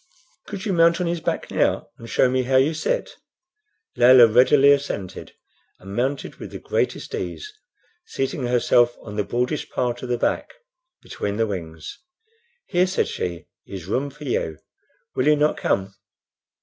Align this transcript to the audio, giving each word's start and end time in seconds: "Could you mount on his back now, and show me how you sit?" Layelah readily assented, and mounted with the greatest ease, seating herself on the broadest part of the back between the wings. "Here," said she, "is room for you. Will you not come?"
"Could 0.47 0.65
you 0.65 0.73
mount 0.73 0.99
on 0.99 1.05
his 1.05 1.21
back 1.21 1.51
now, 1.51 1.89
and 1.99 2.09
show 2.09 2.27
me 2.27 2.41
how 2.41 2.55
you 2.55 2.73
sit?" 2.73 3.17
Layelah 3.95 4.25
readily 4.33 4.71
assented, 4.71 5.33
and 5.79 5.95
mounted 5.95 6.37
with 6.37 6.49
the 6.49 6.57
greatest 6.57 7.13
ease, 7.13 7.53
seating 8.07 8.47
herself 8.47 8.97
on 9.03 9.15
the 9.15 9.23
broadest 9.23 9.69
part 9.69 10.01
of 10.01 10.09
the 10.09 10.17
back 10.17 10.55
between 11.03 11.37
the 11.37 11.45
wings. 11.45 11.99
"Here," 12.65 12.87
said 12.87 13.09
she, 13.09 13.45
"is 13.67 13.85
room 13.85 14.09
for 14.09 14.23
you. 14.23 14.57
Will 15.13 15.27
you 15.27 15.35
not 15.35 15.55
come?" 15.55 15.93